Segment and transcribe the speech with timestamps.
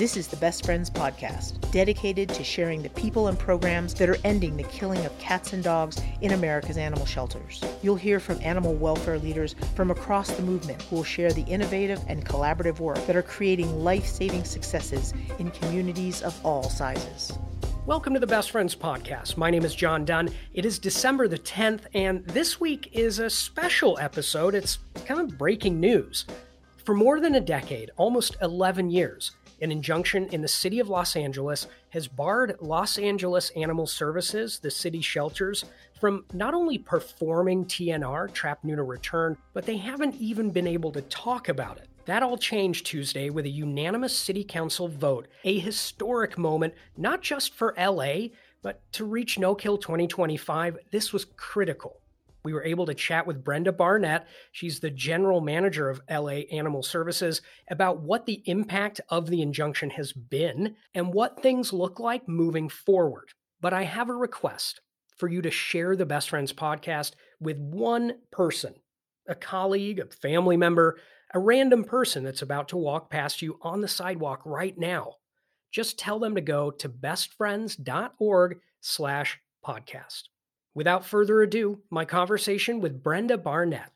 [0.00, 4.16] This is the Best Friends Podcast, dedicated to sharing the people and programs that are
[4.24, 7.62] ending the killing of cats and dogs in America's animal shelters.
[7.82, 12.02] You'll hear from animal welfare leaders from across the movement who will share the innovative
[12.08, 17.32] and collaborative work that are creating life saving successes in communities of all sizes.
[17.84, 19.36] Welcome to the Best Friends Podcast.
[19.36, 20.30] My name is John Dunn.
[20.54, 24.54] It is December the 10th, and this week is a special episode.
[24.54, 26.24] It's kind of breaking news.
[26.86, 31.16] For more than a decade, almost 11 years, an injunction in the city of Los
[31.16, 35.64] Angeles has barred Los Angeles Animal Services, the city shelters,
[36.00, 41.02] from not only performing TNR, Trap Neuter Return, but they haven't even been able to
[41.02, 41.88] talk about it.
[42.06, 47.54] That all changed Tuesday with a unanimous city council vote, a historic moment not just
[47.54, 48.28] for LA,
[48.62, 50.78] but to reach No Kill 2025.
[50.90, 51.99] This was critical
[52.42, 54.26] we were able to chat with Brenda Barnette.
[54.52, 59.90] She's the general manager of LA Animal Services about what the impact of the injunction
[59.90, 63.30] has been and what things look like moving forward.
[63.60, 64.80] But I have a request
[65.16, 68.74] for you to share the Best Friends podcast with one person
[69.28, 70.98] a colleague, a family member,
[71.32, 75.14] a random person that's about to walk past you on the sidewalk right now.
[75.70, 80.22] Just tell them to go to bestfriends.org slash podcast.
[80.74, 83.92] Without further ado, my conversation with Brenda Barnette.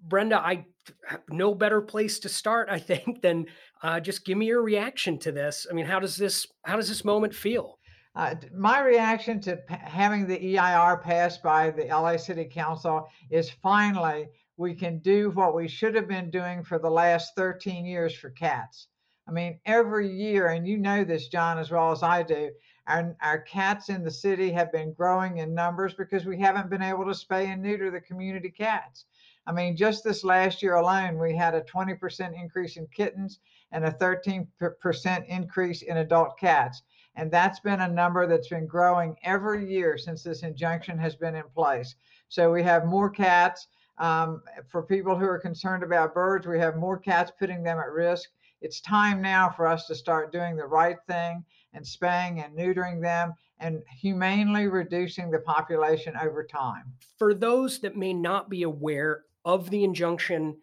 [0.00, 0.66] Brenda, I
[1.06, 3.46] have no better place to start, I think, than
[3.82, 5.66] uh, just give me your reaction to this.
[5.70, 7.78] I mean, how does this how does this moment feel?
[8.16, 13.50] Uh, my reaction to p- having the EIR passed by the LA City Council is
[13.50, 18.14] finally we can do what we should have been doing for the last 13 years
[18.14, 18.86] for cats.
[19.26, 22.50] I mean, every year, and you know this, John, as well as I do,
[22.86, 26.82] our, our cats in the city have been growing in numbers because we haven't been
[26.82, 29.06] able to spay and neuter the community cats.
[29.46, 33.40] I mean, just this last year alone, we had a 20% increase in kittens
[33.72, 36.82] and a 13% increase in adult cats.
[37.16, 41.34] And that's been a number that's been growing every year since this injunction has been
[41.34, 41.94] in place.
[42.28, 43.68] So we have more cats.
[43.98, 47.90] Um, for people who are concerned about birds, we have more cats putting them at
[47.92, 48.30] risk.
[48.60, 51.44] It's time now for us to start doing the right thing
[51.74, 56.84] and spaying and neutering them and humanely reducing the population over time.
[57.18, 60.56] For those that may not be aware of the injunction,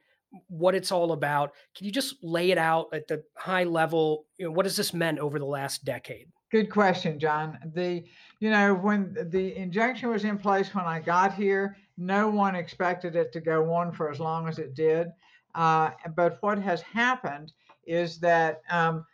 [0.47, 4.25] what it's all about, can you just lay it out at the high level?
[4.37, 6.27] You know, what has this meant over the last decade?
[6.51, 7.57] Good question, John.
[7.73, 8.03] The
[8.39, 13.16] you know when the injunction was in place when I got here, no one expected
[13.16, 15.12] it to go on for as long as it did.
[15.56, 17.52] Uh, but what has happened
[17.85, 19.06] is that um,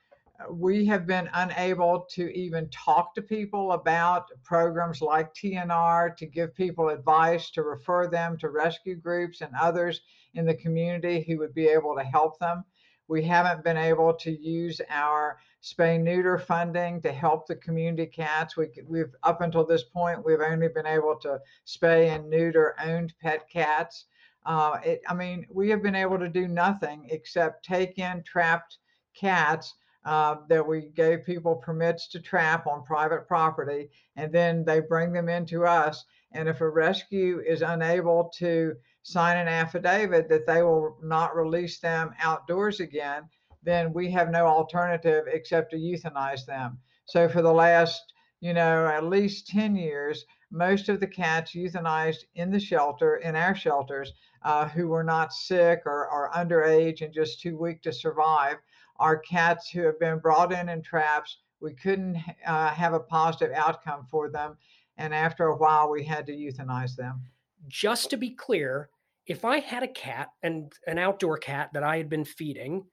[0.51, 6.55] we have been unable to even talk to people about programs like TNR, to give
[6.55, 10.01] people advice, to refer them to rescue groups and others
[10.35, 12.63] in the community who would be able to help them.
[13.07, 18.55] We haven't been able to use our spay neuter funding to help the community cats.
[18.55, 18.69] We,
[18.99, 23.49] have up until this point, we've only been able to spay and neuter owned pet
[23.49, 24.05] cats.
[24.45, 28.77] Uh, it, I mean, we have been able to do nothing except take in trapped
[29.13, 29.73] cats
[30.05, 35.11] uh, that we gave people permits to trap on private property, and then they bring
[35.11, 36.05] them into us.
[36.31, 41.79] And if a rescue is unable to sign an affidavit that they will not release
[41.79, 43.23] them outdoors again,
[43.67, 46.79] then we have no alternative except to euthanize them.
[47.03, 52.23] So for the last, you know, at least 10 years, most of the cats euthanized
[52.35, 54.13] in the shelter, in our shelters,
[54.43, 58.55] uh, who were not sick or, or underage and just too weak to survive,
[58.99, 61.39] are cats who have been brought in in traps.
[61.59, 64.55] We couldn't uh, have a positive outcome for them.
[64.97, 67.21] And after a while, we had to euthanize them.
[67.67, 68.89] Just to be clear,
[69.25, 72.85] if I had a cat and an outdoor cat that I had been feeding,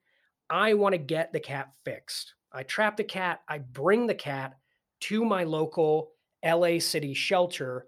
[0.51, 2.35] I want to get the cat fixed.
[2.53, 4.55] I trap the cat, I bring the cat
[5.01, 6.13] to my local
[6.45, 7.87] LA City shelter.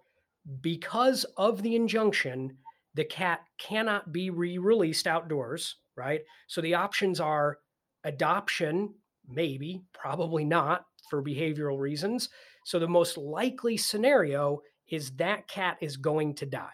[0.60, 2.56] Because of the injunction,
[2.94, 6.22] the cat cannot be re released outdoors, right?
[6.46, 7.58] So the options are
[8.04, 8.94] adoption,
[9.28, 12.28] maybe, probably not for behavioral reasons.
[12.64, 16.68] So the most likely scenario is that cat is going to die.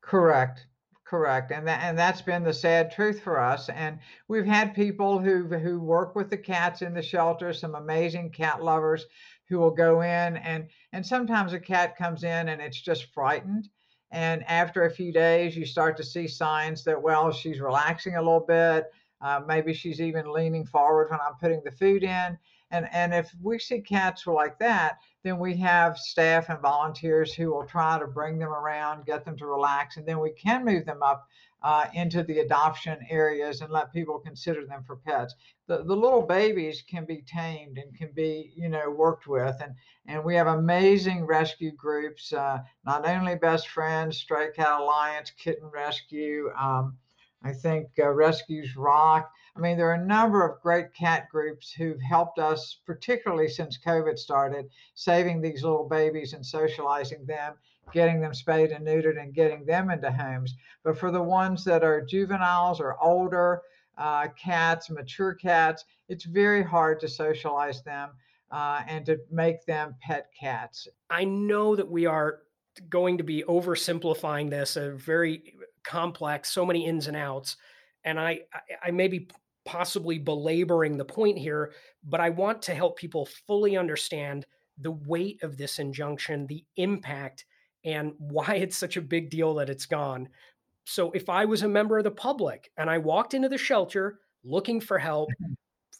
[0.00, 0.66] Correct.
[1.10, 1.50] Correct.
[1.50, 3.68] And that and that's been the sad truth for us.
[3.68, 3.98] And
[4.28, 8.62] we've had people who who work with the cats in the shelter, some amazing cat
[8.62, 9.06] lovers
[9.48, 13.68] who will go in and and sometimes a cat comes in and it's just frightened.
[14.12, 18.22] And after a few days, you start to see signs that, well, she's relaxing a
[18.22, 18.84] little bit.
[19.20, 22.38] Uh, maybe she's even leaning forward when I'm putting the food in.
[22.70, 27.52] And, and if we see cats like that, then we have staff and volunteers who
[27.52, 30.86] will try to bring them around, get them to relax, and then we can move
[30.86, 31.28] them up
[31.62, 35.34] uh, into the adoption areas and let people consider them for pets.
[35.66, 39.56] The, the little babies can be tamed and can be, you know, worked with.
[39.62, 39.74] And,
[40.06, 45.68] and we have amazing rescue groups, uh, not only Best Friends, Stray Cat Alliance, Kitten
[45.72, 46.96] Rescue, um,
[47.42, 49.30] I think uh, Rescues Rock.
[49.56, 53.78] I mean, there are a number of great cat groups who've helped us, particularly since
[53.84, 57.54] COVID started, saving these little babies and socializing them
[57.92, 60.54] getting them spayed and neutered and getting them into homes.
[60.82, 63.62] But for the ones that are juveniles or older
[63.98, 68.10] uh, cats, mature cats, it's very hard to socialize them
[68.50, 70.88] uh, and to make them pet cats.
[71.10, 72.40] I know that we are
[72.88, 75.54] going to be oversimplifying this, a very
[75.84, 77.56] complex, so many ins and outs.
[78.04, 78.40] And I,
[78.82, 79.28] I may be
[79.64, 81.72] possibly belaboring the point here,
[82.04, 84.46] but I want to help people fully understand
[84.78, 87.44] the weight of this injunction, the impact
[87.84, 90.28] and why it's such a big deal that it's gone.
[90.84, 94.18] So if I was a member of the public and I walked into the shelter
[94.44, 95.52] looking for help mm-hmm.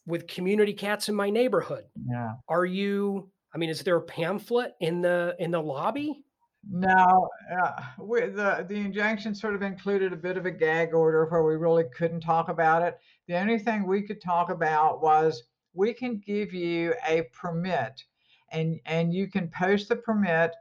[0.07, 2.33] with community cats in my neighborhood, yeah.
[2.49, 6.23] are you I mean is there a pamphlet in the in the lobby?
[6.69, 11.25] No, uh, we, the the injunction sort of included a bit of a gag order
[11.27, 12.99] where we really couldn't talk about it.
[13.27, 18.05] The only thing we could talk about was we can give you a permit,
[18.51, 20.53] and and you can post the permit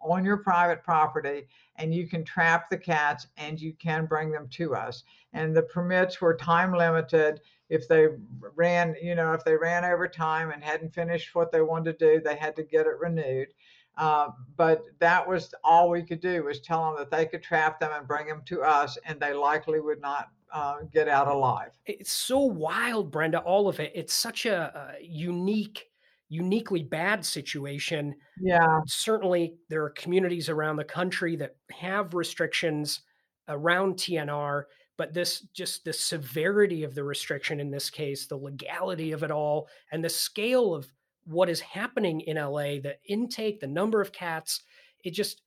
[0.00, 4.48] on your private property and you can trap the cats and you can bring them
[4.48, 5.02] to us.
[5.32, 7.40] And the permits were time limited.
[7.68, 8.06] If they
[8.54, 12.14] ran, you know, if they ran over time and hadn't finished what they wanted to
[12.14, 13.48] do, they had to get it renewed.
[13.98, 17.80] Uh, but that was all we could do was tell them that they could trap
[17.80, 21.70] them and bring them to us, and they likely would not uh, get out alive.
[21.84, 23.40] It's so wild, Brenda.
[23.40, 23.92] All of it.
[23.94, 25.84] It's such a, a unique
[26.30, 28.14] uniquely bad situation.
[28.40, 28.80] Yeah.
[28.86, 33.00] Certainly, there are communities around the country that have restrictions
[33.48, 34.64] around TNR,
[34.96, 39.30] but this just the severity of the restriction in this case, the legality of it
[39.30, 40.86] all, and the scale of
[41.28, 44.62] what is happening in LA, the intake, the number of cats,
[45.04, 45.42] it just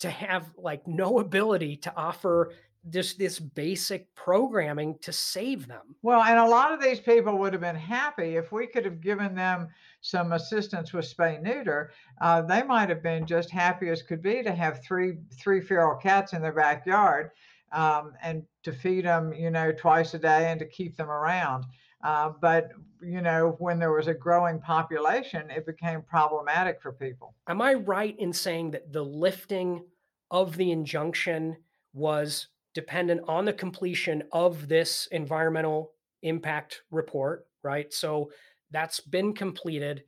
[0.00, 2.52] to have like no ability to offer
[2.84, 5.96] this this basic programming to save them.
[6.02, 9.00] Well, and a lot of these people would have been happy if we could have
[9.00, 9.68] given them
[10.02, 11.92] some assistance with spay neuter.
[12.20, 15.96] Uh, they might have been just happy as could be to have three three feral
[15.96, 17.30] cats in their backyard
[17.72, 21.64] um, and to feed them, you know, twice a day and to keep them around.
[22.04, 22.70] Uh, but
[23.02, 27.34] you know, when there was a growing population, it became problematic for people.
[27.48, 29.84] Am I right in saying that the lifting
[30.30, 31.56] of the injunction
[31.92, 35.92] was dependent on the completion of this environmental
[36.22, 37.92] impact report, right?
[37.92, 38.30] So
[38.70, 40.04] that's been completed.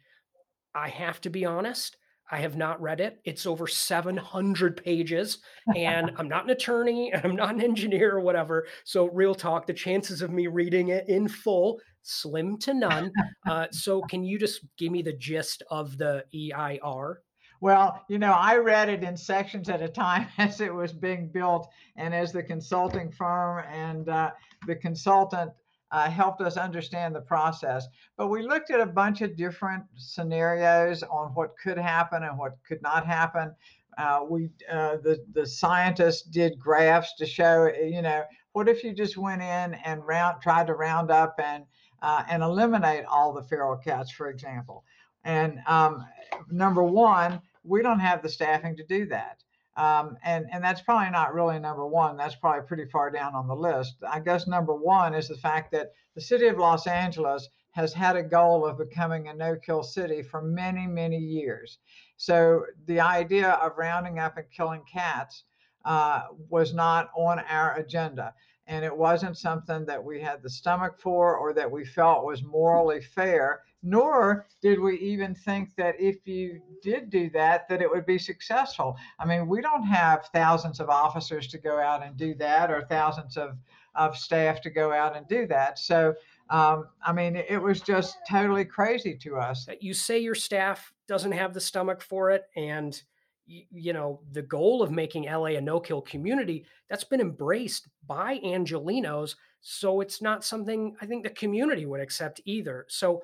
[0.74, 1.96] I have to be honest,
[2.30, 3.20] I have not read it.
[3.24, 5.38] It's over 700 pages,
[5.76, 8.66] and I'm not an attorney, and I'm not an engineer or whatever.
[8.84, 13.12] So, real talk, the chances of me reading it in full slim to none.
[13.46, 17.18] Uh, so, can you just give me the gist of the EIR?
[17.60, 21.28] Well, you know, I read it in sections at a time as it was being
[21.28, 24.32] built, and as the consulting firm and uh,
[24.66, 25.52] the consultant
[25.90, 27.86] uh, helped us understand the process.
[28.16, 32.58] But we looked at a bunch of different scenarios on what could happen and what
[32.66, 33.54] could not happen.
[33.98, 38.92] Uh, we uh, the the scientists did graphs to show, you know, what if you
[38.92, 41.64] just went in and round tried to round up and
[42.02, 44.84] uh, and eliminate all the feral cats, for example.
[45.24, 46.06] And um,
[46.50, 49.42] number one, we don't have the staffing to do that.
[49.76, 52.16] Um, and, and that's probably not really number one.
[52.16, 53.96] That's probably pretty far down on the list.
[54.08, 58.16] I guess number one is the fact that the city of Los Angeles has had
[58.16, 61.78] a goal of becoming a no kill city for many, many years.
[62.16, 65.44] So the idea of rounding up and killing cats
[65.84, 68.32] uh, was not on our agenda.
[68.66, 72.42] And it wasn't something that we had the stomach for or that we felt was
[72.42, 77.90] morally fair nor did we even think that if you did do that that it
[77.90, 78.96] would be successful.
[79.18, 82.82] I mean we don't have thousands of officers to go out and do that or
[82.82, 83.56] thousands of,
[83.94, 85.78] of staff to go out and do that.
[85.78, 86.14] So
[86.48, 89.64] um, i mean it was just totally crazy to us.
[89.66, 93.00] That you say your staff doesn't have the stomach for it and
[93.46, 99.36] you know the goal of making la a no-kill community that's been embraced by angelenos
[99.60, 102.86] so it's not something i think the community would accept either.
[102.88, 103.22] So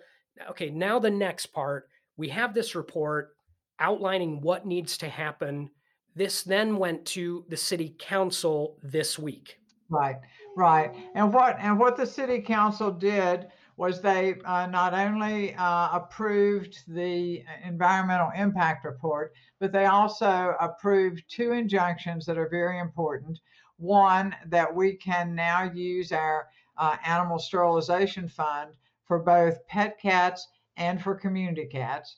[0.51, 3.35] okay, now the next part, we have this report
[3.79, 5.71] outlining what needs to happen.
[6.15, 9.59] This then went to the city council this week.
[9.89, 10.17] Right,
[10.57, 10.95] right.
[11.15, 16.85] And what and what the city council did was they uh, not only uh, approved
[16.87, 23.39] the environmental impact report, but they also approved two injunctions that are very important.
[23.79, 28.73] One, that we can now use our uh, animal sterilization fund
[29.07, 32.17] for both pet cats and for community cats.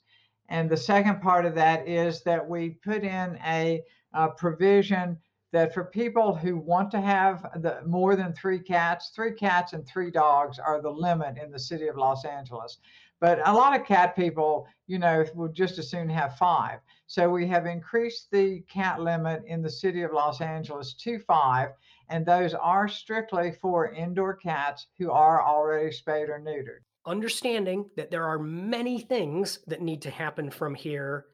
[0.49, 5.19] And the second part of that is that we put in a, a provision
[5.53, 9.87] that for people who want to have the more than three cats, three cats and
[9.87, 12.79] three dogs are the limit in the city of Los Angeles.
[13.25, 16.81] But a lot of cat people, you know, would just as soon have five.
[17.07, 21.71] So we have increased the cat limit in the city of Los Angeles to five,
[22.11, 26.81] and those are strictly for indoor cats who are already spayed or neutered.
[27.07, 31.25] Understanding that there are many things that need to happen from here.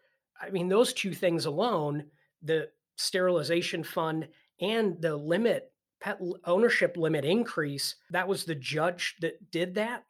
[0.40, 2.04] I mean, those two things alone,
[2.40, 2.68] the
[2.98, 4.28] sterilization fund
[4.60, 10.04] and the limit pet ownership limit increase that was the judge that did that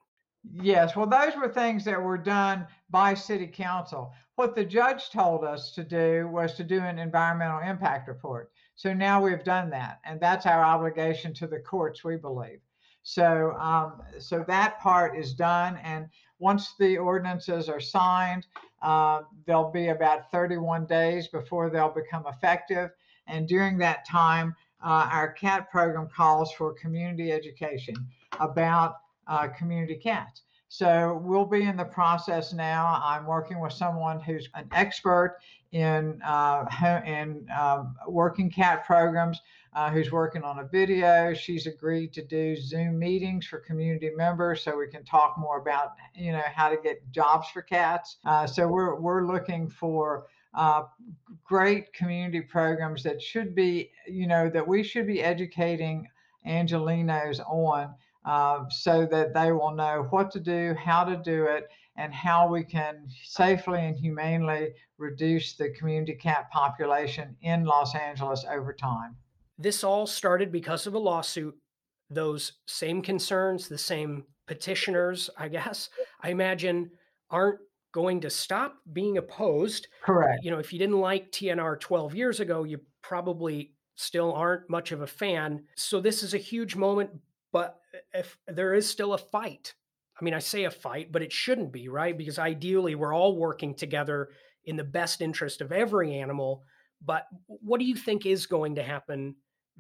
[0.53, 4.13] yes well those were things that were done by city council.
[4.37, 8.51] What the judge told us to do was to do an environmental impact report.
[8.75, 12.61] So now we've done that and that's our obligation to the courts we believe.
[13.03, 18.47] So um, so that part is done and once the ordinances are signed
[18.83, 22.91] uh, they'll be about 31 days before they'll become effective.
[23.27, 27.95] And during that time, uh, our CAT program calls for community education
[28.39, 28.97] about
[29.31, 30.43] uh, community cats.
[30.69, 33.01] So we'll be in the process now.
[33.03, 35.39] I'm working with someone who's an expert
[35.73, 36.65] in uh,
[37.05, 39.41] in um, working cat programs
[39.75, 41.35] uh, who's working on a video.
[41.35, 45.95] She's agreed to do Zoom meetings for community members so we can talk more about,
[46.15, 48.19] you know, how to get jobs for cats.
[48.25, 50.83] Uh, so we're, we're looking for uh,
[51.45, 56.07] great community programs that should be, you know, that we should be educating
[56.47, 61.69] Angelenos on uh, so that they will know what to do, how to do it,
[61.97, 68.45] and how we can safely and humanely reduce the community cat population in Los Angeles
[68.51, 69.17] over time.
[69.59, 71.55] This all started because of a lawsuit.
[72.09, 75.91] Those same concerns, the same petitioners, I guess,
[76.23, 76.91] I imagine,
[77.31, 77.61] aren't
[77.93, 79.89] going to stop being opposed.
[80.03, 80.41] Correct.
[80.43, 84.93] You know, if you didn't like TNR 12 years ago, you probably still aren't much
[84.93, 85.65] of a fan.
[85.77, 87.11] So this is a huge moment,
[87.53, 87.81] but
[88.13, 89.75] if there is still a fight.
[90.21, 92.17] I mean, I say a fight, but it shouldn't be, right?
[92.17, 94.29] Because ideally we're all working together
[94.67, 96.63] in the best interest of every animal.
[97.05, 99.35] But what do you think is going to happen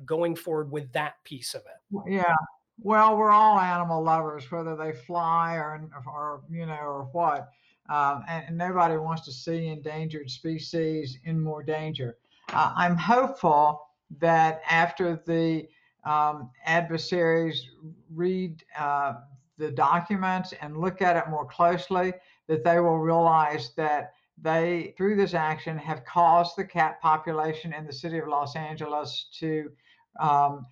[0.07, 2.11] going forward with that piece of it?
[2.11, 2.35] Yeah.
[2.83, 7.51] Well, we're all animal lovers, whether they fly or, or you know, or what.
[7.91, 12.19] Um, and, and, nobody wants to see endangered species in more danger.
[12.53, 13.85] Uh, I'm hopeful
[14.21, 15.67] that after the
[16.05, 17.69] um, adversaries
[18.15, 19.15] read uh,
[19.59, 22.13] the documents and look at it more closely,
[22.49, 27.87] that they will realize that they, through this action, have caused the cat population in
[27.87, 29.71] the city of Los Angeles to
[30.19, 30.67] um,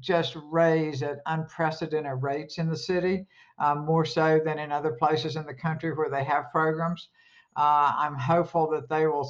[0.00, 3.26] just raise at unprecedented rates in the city,
[3.58, 7.08] um, more so than in other places in the country where they have programs.
[7.56, 9.28] Uh, I'm hopeful that they will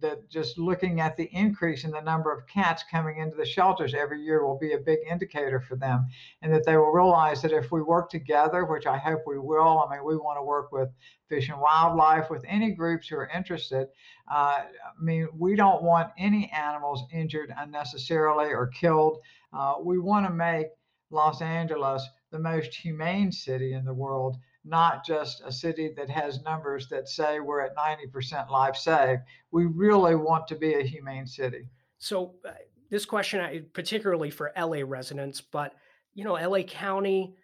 [0.00, 3.94] that just looking at the increase in the number of cats coming into the shelters
[3.94, 6.06] every year will be a big indicator for them,
[6.42, 9.84] and that they will realize that if we work together, which I hope we will,
[9.86, 10.88] I mean, we want to work with
[11.28, 13.88] Fish and Wildlife, with any groups who are interested.
[14.30, 19.18] Uh, I mean, we don't want any animals injured unnecessarily or killed.
[19.52, 20.68] Uh, we want to make
[21.10, 24.36] Los Angeles the most humane city in the world
[24.70, 29.22] not just a city that has numbers that say we're at 90% life saved.
[29.50, 31.68] We really want to be a humane city.
[31.98, 32.52] So, uh,
[32.90, 35.74] this question, particularly for LA residents, but
[36.14, 37.34] you know, LA County,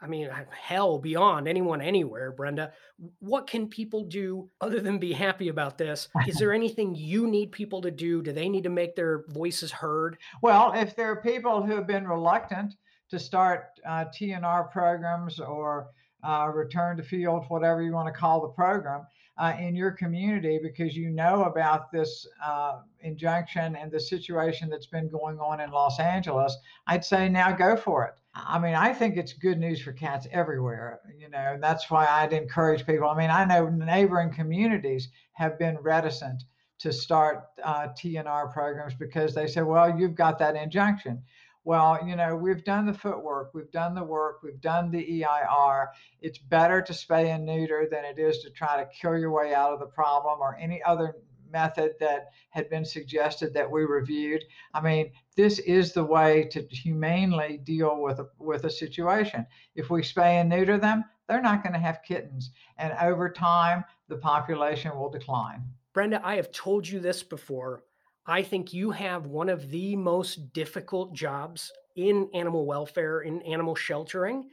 [0.00, 2.72] I mean, hell, beyond anyone anywhere, Brenda.
[3.20, 6.08] What can people do other than be happy about this?
[6.26, 8.22] Is there anything you need people to do?
[8.22, 10.18] Do they need to make their voices heard?
[10.42, 12.74] Well, if there are people who have been reluctant
[13.10, 15.88] to start uh, TNR programs or
[16.22, 19.06] uh, return to field, whatever you want to call the program,
[19.38, 24.86] uh, in your community because you know about this uh, injunction and the situation that's
[24.86, 26.56] been going on in Los Angeles,
[26.86, 28.14] I'd say now go for it.
[28.34, 32.06] I mean, I think it's good news for cats everywhere, you know, and that's why
[32.06, 33.08] I'd encourage people.
[33.08, 36.42] I mean, I know neighboring communities have been reticent
[36.78, 41.22] to start uh, TNR programs because they say, well, you've got that injunction.
[41.66, 45.88] Well, you know, we've done the footwork, we've done the work, we've done the EIR.
[46.20, 49.52] It's better to spay and neuter than it is to try to kill your way
[49.52, 51.16] out of the problem or any other
[51.50, 54.44] method that had been suggested that we reviewed.
[54.74, 59.44] I mean, this is the way to humanely deal with a, with a situation.
[59.74, 62.52] If we spay and neuter them, they're not going to have kittens.
[62.78, 65.64] And over time, the population will decline.
[65.92, 67.82] Brenda, I have told you this before.
[68.26, 73.74] I think you have one of the most difficult jobs in animal welfare, in animal
[73.74, 74.50] sheltering.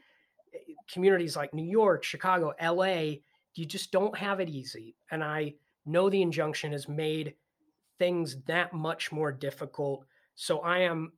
[0.54, 3.16] Eh, communities like New York, Chicago, LA,
[3.56, 4.96] you just don't have it easy.
[5.12, 7.34] And I know the injunction has made
[8.00, 10.06] things that much more difficult.
[10.36, 11.14] So I am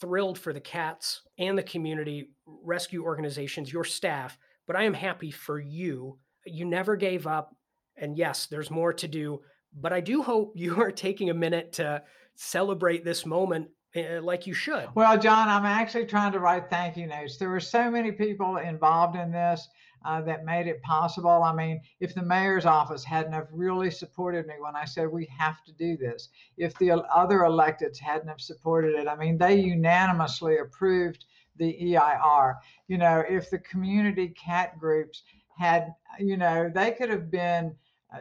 [0.00, 5.30] thrilled for the cats and the community rescue organizations, your staff, but I am happy
[5.30, 6.18] for you.
[6.44, 7.54] You never gave up.
[7.96, 9.40] And yes, there's more to do,
[9.80, 12.02] but I do hope you are taking a minute to
[12.34, 14.88] celebrate this moment uh, like you should.
[14.94, 17.36] Well, John, I'm actually trying to write thank you notes.
[17.36, 19.66] There were so many people involved in this
[20.04, 21.42] uh, that made it possible.
[21.42, 25.28] I mean, if the mayor's office hadn't have really supported me when I said we
[25.36, 29.56] have to do this, if the other electeds hadn't have supported it, I mean, they
[29.56, 31.24] unanimously approved
[31.56, 32.56] the EIR.
[32.86, 35.22] You know, if the community cat groups
[35.58, 37.74] had, you know, they could have been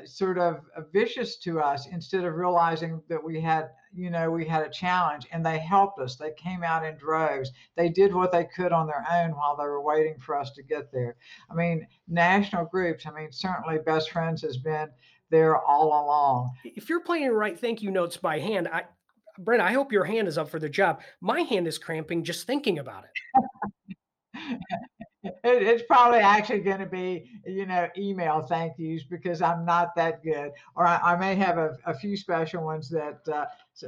[0.05, 4.45] sort of uh, vicious to us instead of realizing that we had you know we
[4.45, 6.15] had a challenge and they helped us.
[6.15, 7.51] They came out in droves.
[7.75, 10.63] They did what they could on their own while they were waiting for us to
[10.63, 11.15] get there.
[11.49, 14.89] I mean national groups i mean certainly best friends has been
[15.29, 16.51] there all along.
[16.63, 18.83] If you're planning to write thank you notes by hand i
[19.39, 21.01] brent i hope your hand is up for the job.
[21.21, 23.97] My hand is cramping just thinking about it
[25.23, 29.95] it, it's probably actually going to be, you know, email thank yous because I'm not
[29.95, 30.51] that good.
[30.75, 33.45] Or I, I may have a, a, few special ones that uh,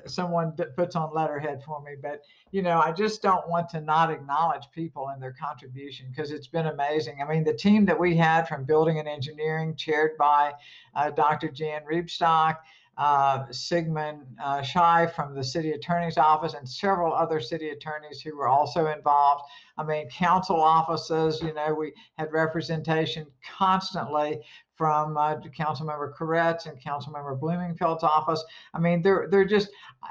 [0.07, 1.91] someone puts on letterhead for me.
[2.01, 2.21] But,
[2.51, 6.47] you know, I just don't want to not acknowledge people and their contribution because it's
[6.47, 7.19] been amazing.
[7.21, 10.53] I mean, the team that we had from building and engineering, chaired by
[10.95, 11.49] uh, Dr.
[11.49, 12.57] Jan Rebstock,
[12.99, 18.35] uh, Sigmund uh, Shai from the city attorney's office and several other city attorneys who
[18.35, 19.43] were also involved.
[19.77, 23.25] I mean, council offices, you know, we had representation
[23.57, 24.41] constantly
[24.75, 28.43] from uh, Councilmember Koretz and Councilmember Blumenfield's office.
[28.73, 29.69] I mean, they're they're just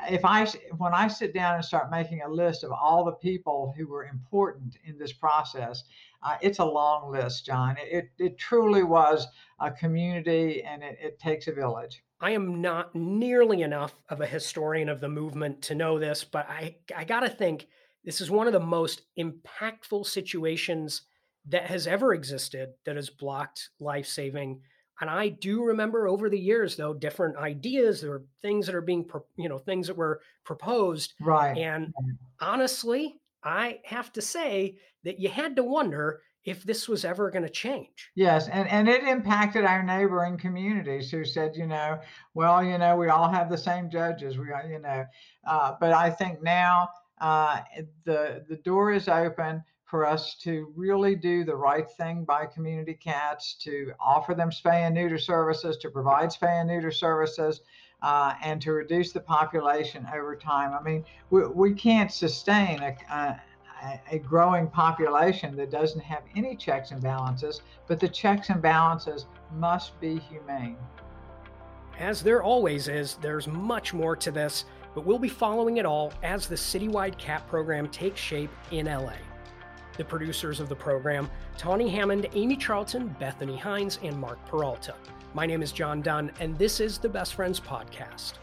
[0.08, 0.46] if I
[0.78, 4.06] when I sit down and start making a list of all the people who were
[4.06, 5.84] important in this process,
[6.22, 7.76] uh, it's a long list, John.
[7.78, 9.26] It it truly was
[9.60, 12.02] a community, and it, it takes a village.
[12.20, 16.48] I am not nearly enough of a historian of the movement to know this, but
[16.48, 17.68] I, I got to think
[18.04, 21.02] this is one of the most impactful situations
[21.46, 24.60] that has ever existed that has blocked life saving.
[25.00, 28.02] And I do remember over the years, though, different ideas.
[28.02, 31.14] or things that are being, you know, things that were proposed.
[31.20, 31.56] Right.
[31.56, 31.94] And
[32.40, 37.42] honestly, I have to say that you had to wonder if this was ever going
[37.42, 38.10] to change.
[38.14, 42.00] Yes, and, and it impacted our neighboring communities who said, you know,
[42.34, 44.38] well, you know, we all have the same judges.
[44.38, 45.04] We, you know,
[45.46, 46.88] uh, but I think now
[47.20, 47.60] uh,
[48.04, 52.94] the the door is open for us to really do the right thing by community
[52.94, 57.60] cats, to offer them spay and neuter services, to provide spay and neuter services.
[58.00, 60.72] Uh, and to reduce the population over time.
[60.72, 63.40] I mean, we, we can't sustain a, a,
[64.10, 69.26] a growing population that doesn't have any checks and balances, but the checks and balances
[69.54, 70.76] must be humane.
[71.98, 74.64] As there always is, there's much more to this,
[74.94, 79.14] but we'll be following it all as the citywide CAP program takes shape in LA.
[79.96, 84.94] The producers of the program, Tawny Hammond, Amy Charlton, Bethany Hines, and Mark Peralta.
[85.34, 88.34] My name is John Dunn, and this is the Best Friends Podcast.